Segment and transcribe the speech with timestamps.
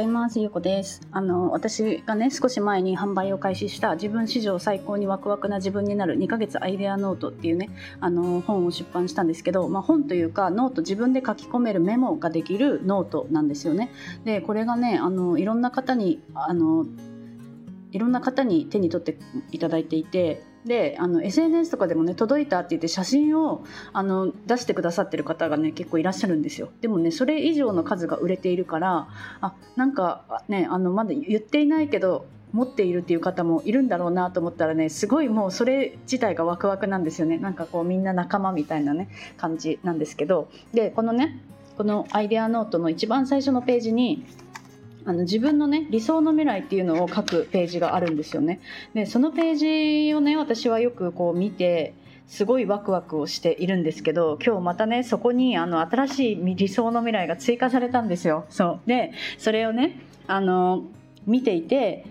[0.00, 0.40] ざいます。
[0.40, 1.02] ゆうこです。
[1.12, 7.68] あの、私がね、少し前に販売を開始した自分史上最高にワクワクな自分になる2ヶ月アイデアノートっていうね、
[8.00, 13.92] あの、本を出版したんですけど、まあ、本というか、ノート自分で書き込めるメモができるノートなんですよね。
[14.24, 16.86] で、これがね、あの、いろんな方に、あの、
[17.92, 19.18] いろんな方に手に取って
[19.50, 26.70] いただいていてであの SNS とかでもね届いたって言って写真をあの出してくださってる方がね結構いらっしゃるんですよ。
[26.80, 29.08] でもねそれ以上の数が売れているから
[29.40, 37.38] あなんかねあのまだ言っていないけど持っているっていう方もいるんだろうなと思ったらねすごいもうそれ自体がワクワクなんですよね。
[37.38, 40.48] なんかこうみんな仲間みたいなね感じなんですけど。
[40.72, 41.40] でこのね
[41.76, 44.26] このアイデアノートの一番最初のページに
[45.04, 48.60] あの自分のね理想の未来っていうのを書くページがあるんですよね。
[48.94, 51.94] でそのページをね私はよくこう見て
[52.26, 58.46] すごいワクワクをしているんですけど今日またねそこにあの新しい理想の未来が追加されたんですよ。
[58.50, 60.84] そうでそれをねあの
[61.26, 62.04] 見ていて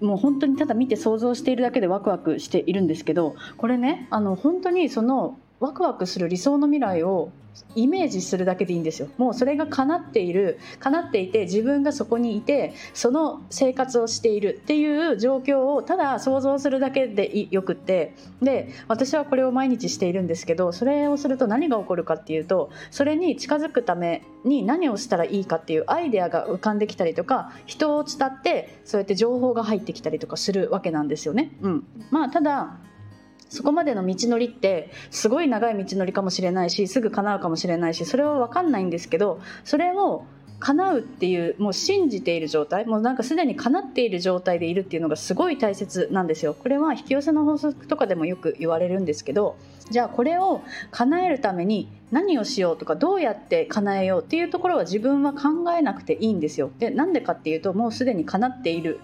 [0.00, 7.32] もう本当にただ見て想像しているだけでワクワクしているんですけどこれねあの本当にそのワクワクする理想の未来を
[7.74, 9.08] イメージするだけでいいんですよ。
[9.18, 18.14] もうそれが叶っている叶っていて自分がそこにいてその生活をしているっていう状況をただ想像するだけでよくって。
[18.42, 31.56] で私はこれを毎日しているんですけどそれをすると何が起こるかっていうとそれに近づくために何をしたらいいかっていうアイデアが浮かんできたりとか人を伝ってそうやって情報が入ってきたりとかするわけなんですよね。
[31.62, 32.78] うん、まあただ
[33.48, 40.24] そこまでの道のりってすごい長い道のりかもしれないしすぐ叶うかもしれないしそれは分かんないんですけどそれを
[40.60, 46.54] 叶うっていうもう信じている状態もうなんかすでに叶っている状態でいるっていうのがすごい大切なんですよ。
[46.54, 49.56] これは引き寄せの法則とかでもよく言われるんですけど
[49.90, 56.70] じゃあこれを叶えるために何をしようとかどうやって叶えようっていうところは自分は考えなくていいんですよ。
[56.78, 58.98] でなんでかっていうともうすでに叶っている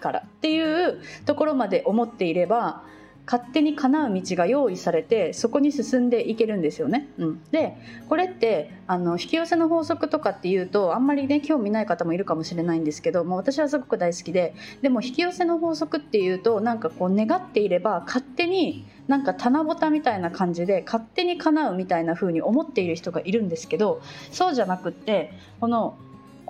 [0.00, 2.84] からっていうところまで思っていれば
[3.30, 7.06] 勝手に叶う道が用意されてそこに進んでいけるんですよね。
[7.16, 7.76] うん、で
[8.08, 24.02] これってあの引き寄せの法則とかっていうとあんまりね興味ない方もいるかもしれないんですけども私はすごく大好きででも引き寄せの法則っていうとなんかこう願っていれば勝手になんか棚ぼたみたいな感じで勝手に叶うみたいな風に思っている人がいるんですけど
[24.32, 25.96] そうじゃなくってこの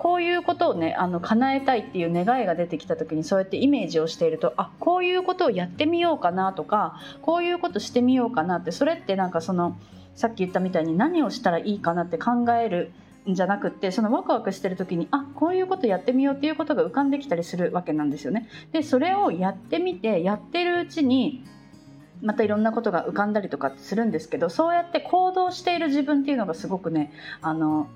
[0.01, 9.77] こういうことをねあの叶えたいっていう願いが出てきた時にそうやってイメージをしているとあこういうことをやってみようかなとかこういうことしてみようかなってそれってなんかその
[10.15, 12.91] さっき言ったみたいに何をしたらいいかなって考える
[13.29, 18.49] んじゃなくってそのワクワクしてる時にあこういうことやってみようっていうことが浮かんできたりするわけなんですよね。
[18.71, 21.43] でそれをやってみてやってるうちに
[22.23, 27.13] またいろんなことが浮かんだりとかするんですけどそうやって行動している自分っていうのがすごくね
[27.43, 27.87] あの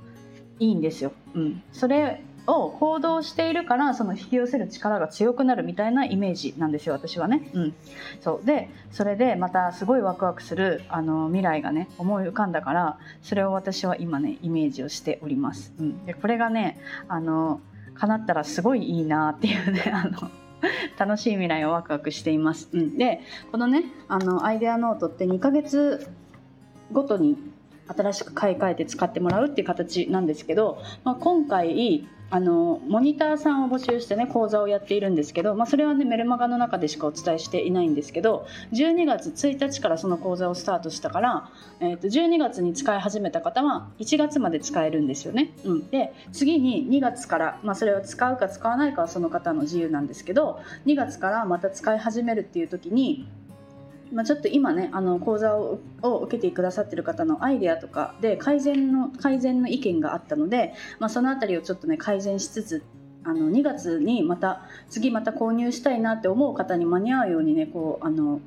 [0.60, 1.12] いいんですよ。
[1.34, 7.50] うん、それを行動しているからその引き寄せる力が強くなるみたいなイメージなんですよ私はね。
[7.54, 7.76] うん、
[8.22, 15.74] そうでそれでまたすごいワクワクするあの未来がね思い浮かんだからそれを私は今ねイメージをしております。
[15.80, 17.62] うん、でこれがねあの
[17.96, 20.30] 叶ったらすごいいいなっていうね あの
[20.98, 22.70] 楽しい未来をワクワクしています。
[22.74, 26.08] うん、でこのねあのアイデアノートって2ヶ月
[26.92, 27.38] ごとに
[27.88, 45.54] 新しく買い替えて使ってもらうっていう形なんですけど、まあ、今回あのモニターさんを募集してね講座をやっているんですけど、まあ、それはねメルマガの中でしかお伝えしていないんですけど12月1日からその講座をスタートしたから、えー、と12月に使い始めた方は1月まで使えるんですよね。
[45.66, 53.28] うん、で次に2月から、まあ、それを使うか使わないかはその方の自由なんですけど2月からまた使い始めるっていう時に
[54.12, 62.84] まあ、ちょっと今ねあの講座を受けてくださってる方のアイデアとかで改善の改善の意見があったので、まあ、その辺りをちょっとね改善しつつ
[63.24, 68.40] あの2月にまた次また購入したいなって思う方に間に合うようにねこうあの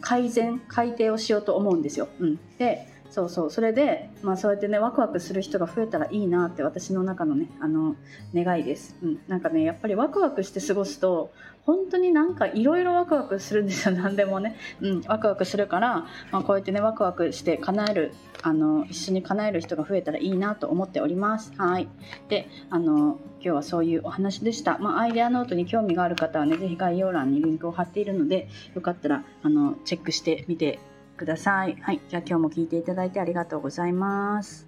[0.00, 2.08] 改善改定をしようと思うんですよ。
[2.20, 3.50] うん、でそうそう。
[3.50, 7.96] それで、まあ、そうやってねワクワクする人が増えたらいいなって私の中のねあの
[8.34, 11.32] 願いです、うん、なんかねやっぱりワクワクして過ごすと
[11.66, 13.94] 本当になんかいろいろワクワクするんですよ。
[13.98, 21.52] 何でもね、うん、ワクワクするから、まあ、こうやってねワクワクして叶えるあの一緒に叶える人が増えたらいいなと思っております。
[21.56, 21.88] はい。
[22.28, 30.78] であの今日はそういうお話でした、まあ、アイデアノートに興味がある方はね是非概要欄にリンクを貼っているのでよかったらあのチェックしてみて
[31.16, 31.76] ください。
[31.80, 32.00] はい。
[32.08, 34.66] じゃあ今日も聞いていただいてありがとうございます。